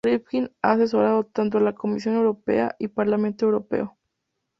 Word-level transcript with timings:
Rifkin 0.03 0.49
ha 0.63 0.71
asesorado 0.71 1.25
tanto 1.25 1.59
a 1.59 1.61
la 1.61 1.75
Comisión 1.75 2.15
Europea 2.15 2.75
y 2.79 2.85
el 2.85 2.89
Parlamento 2.91 3.45
Europeo. 3.45 3.99